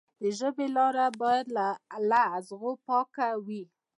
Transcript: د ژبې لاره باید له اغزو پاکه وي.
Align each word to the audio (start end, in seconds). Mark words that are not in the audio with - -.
د 0.21 0.23
ژبې 0.39 0.67
لاره 0.77 1.05
باید 1.21 1.47
له 1.57 1.67
اغزو 2.23 2.71
پاکه 2.85 3.27
وي. 3.45 3.63